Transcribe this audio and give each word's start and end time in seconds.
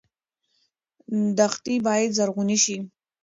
دښتې 1.37 1.75
باید 1.87 2.15
زرغونې 2.17 2.57
شي. 2.63 2.77